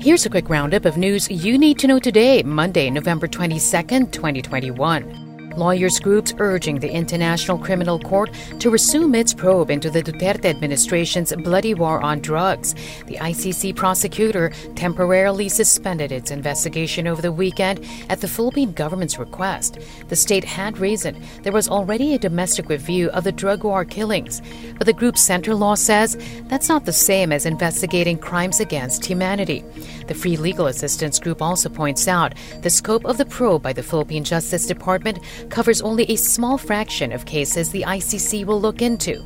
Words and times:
Here's 0.00 0.24
a 0.24 0.30
quick 0.30 0.48
roundup 0.48 0.84
of 0.84 0.96
news 0.96 1.30
you 1.30 1.58
need 1.58 1.78
to 1.80 1.86
know 1.86 1.98
today, 1.98 2.42
Monday, 2.42 2.90
November 2.90 3.26
22nd, 3.26 4.12
2021 4.12 5.33
lawyers 5.56 5.98
groups 6.00 6.34
urging 6.38 6.80
the 6.80 6.90
International 6.90 7.58
Criminal 7.58 7.98
Court 7.98 8.30
to 8.58 8.70
resume 8.70 9.14
its 9.14 9.34
probe 9.34 9.70
into 9.70 9.90
the 9.90 10.02
Duterte 10.02 10.46
administration's 10.46 11.32
bloody 11.36 11.74
war 11.74 12.00
on 12.00 12.20
drugs. 12.20 12.74
The 13.06 13.16
ICC 13.16 13.76
prosecutor 13.76 14.52
temporarily 14.74 15.48
suspended 15.48 16.12
its 16.12 16.30
investigation 16.30 17.06
over 17.06 17.22
the 17.22 17.32
weekend 17.32 17.84
at 18.08 18.20
the 18.20 18.28
Philippine 18.28 18.72
government's 18.72 19.18
request. 19.18 19.78
The 20.08 20.16
state 20.16 20.44
had 20.44 20.78
reason 20.78 21.22
there 21.42 21.52
was 21.52 21.68
already 21.68 22.14
a 22.14 22.18
domestic 22.18 22.68
review 22.68 23.10
of 23.10 23.24
the 23.24 23.32
drug 23.32 23.64
war 23.64 23.84
killings, 23.84 24.42
but 24.78 24.86
the 24.86 24.92
group's 24.92 25.26
CenterLaw 25.26 25.78
says 25.78 26.16
that's 26.48 26.68
not 26.68 26.84
the 26.84 26.92
same 26.92 27.32
as 27.32 27.46
investigating 27.46 28.18
crimes 28.18 28.60
against 28.60 29.04
humanity. 29.04 29.64
The 30.06 30.14
Free 30.14 30.36
Legal 30.36 30.66
Assistance 30.66 31.18
Group 31.18 31.40
also 31.40 31.68
points 31.68 32.08
out 32.08 32.34
the 32.62 32.70
scope 32.70 33.04
of 33.04 33.18
the 33.18 33.24
probe 33.24 33.62
by 33.62 33.72
the 33.72 33.82
Philippine 33.82 34.24
Justice 34.24 34.66
Department 34.66 35.18
covers 35.50 35.82
only 35.82 36.04
a 36.10 36.16
small 36.16 36.58
fraction 36.58 37.12
of 37.12 37.26
cases 37.26 37.70
the 37.70 37.82
ICC 37.82 38.44
will 38.44 38.60
look 38.60 38.82
into. 38.82 39.24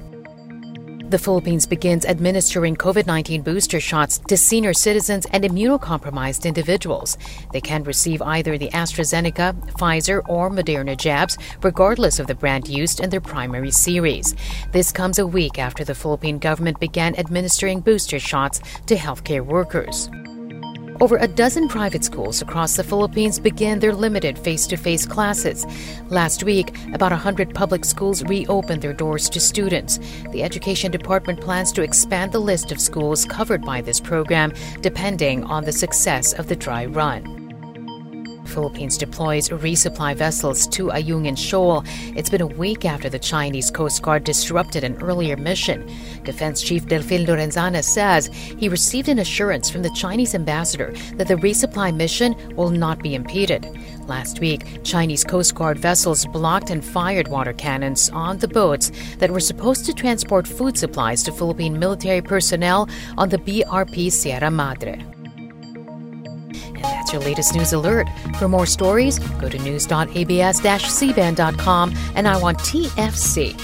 The 1.09 1.19
Philippines 1.19 1.65
begins 1.65 2.05
administering 2.05 2.77
COVID 2.77 3.07
19 3.07 3.41
booster 3.41 3.81
shots 3.81 4.19
to 4.29 4.37
senior 4.37 4.75
citizens 4.75 5.27
and 5.33 5.43
immunocompromised 5.43 6.45
individuals. 6.45 7.17
They 7.51 7.63
can 7.63 7.83
receive 7.85 8.21
either 8.21 8.59
the 8.59 8.69
AstraZeneca, 8.69 9.73
Pfizer, 9.73 10.21
or 10.29 10.51
Moderna 10.51 10.99
jabs, 10.99 11.39
regardless 11.63 12.19
of 12.19 12.27
the 12.27 12.35
brand 12.35 12.69
used 12.69 13.01
in 13.01 13.09
their 13.09 13.23
primary 13.23 13.71
series. 13.71 14.35
This 14.73 14.93
comes 14.93 15.19
a 15.19 15.27
week 15.27 15.59
after 15.59 15.83
the 15.83 15.95
Philippine 15.95 16.39
government 16.39 16.79
began 16.79 17.17
administering 17.17 17.81
booster 17.81 18.19
shots 18.19 18.61
to 18.85 18.95
healthcare 18.95 19.43
workers. 19.43 20.11
Over 21.01 21.17
a 21.19 21.29
dozen 21.29 21.69
private 21.69 22.03
schools 22.03 22.43
across 22.43 22.75
the 22.75 22.83
Philippines 22.83 23.39
began 23.39 23.79
their 23.79 23.95
limited 23.95 24.37
face 24.37 24.67
to 24.67 24.77
face 24.77 25.07
classes. 25.07 25.65
Last 26.09 26.43
week, 26.43 26.77
about 26.93 27.13
100 27.13 27.55
public 27.55 27.85
schools 27.85 28.25
reopened 28.25 28.83
their 28.83 28.93
doors 28.93 29.31
to 29.31 29.39
students. 29.39 30.01
The 30.33 30.43
Education 30.43 30.91
Department 30.91 31.41
plans 31.41 31.71
to 31.73 31.83
expand 31.83 32.33
the 32.33 32.41
list 32.41 32.73
of 32.73 32.81
schools 32.81 33.25
covered 33.25 33.65
by 33.65 33.81
this 33.81 34.01
program 34.01 34.53
depending 34.81 35.45
on 35.45 35.65
the 35.65 35.73
success 35.73 36.33
of 36.33 36.49
the 36.49 36.57
dry 36.57 36.87
run. 36.87 37.38
Philippines 38.49 38.99
deploys 38.99 39.49
resupply 39.51 40.17
vessels 40.17 40.67
to 40.69 40.89
Ayungin 40.89 41.37
Shoal. 41.37 41.85
It's 42.17 42.31
been 42.31 42.41
a 42.41 42.47
week 42.47 42.85
after 42.85 43.09
the 43.09 43.19
Chinese 43.19 43.71
Coast 43.71 44.03
Guard 44.03 44.25
disrupted 44.25 44.85
an 44.85 45.01
earlier 45.03 45.37
mission. 45.37 45.87
Defense 46.25 46.63
Chief 46.63 46.87
Delfin 46.87 47.27
Lorenzana 47.27 47.85
says 47.85 48.27
he 48.27 48.69
received 48.69 49.09
an 49.09 49.19
assurance 49.19 49.71
from 49.71 49.83
the 49.83 49.91
Chinese 49.91 50.35
ambassador 50.35 50.93
that 51.15 51.29
the 51.29 51.37
resupply 51.37 51.95
mission 51.95 52.35
will 52.57 52.71
not 52.71 53.03
be 53.03 53.15
impeded. 53.15 53.67
Last 54.09 54.41
week, 54.41 54.83
Chinese 54.85 55.23
Coast 55.23 55.55
Guard 55.55 55.79
vessels 55.79 56.25
blocked 56.27 56.71
and 56.71 56.83
fired 56.83 57.29
water 57.29 57.53
cannons 57.53 58.09
on 58.11 58.39
the 58.39 58.49
boats 58.49 58.91
that 59.19 59.31
were 59.31 59.39
supposed 59.41 59.85
to 59.85 59.93
transport 59.93 60.47
food 60.47 60.79
supplies 60.79 61.23
to 61.25 61.33
Philippine 61.33 61.79
military 61.79 62.23
personnel 62.23 62.89
on 63.19 63.29
the 63.29 63.39
BRP 63.39 64.11
Sierra 64.11 64.51
Madre. 64.51 65.05
That's 67.09 67.25
your 67.25 67.27
latest 67.27 67.55
news 67.55 67.73
alert. 67.73 68.07
For 68.39 68.49
more 68.49 68.67
stories, 68.67 69.19
go 69.41 69.49
to 69.49 69.59
news.abs-cbn.com 69.59 71.95
and 72.15 72.29
I 72.29 72.37
want 72.37 72.59
TFC.tv. 72.59 73.59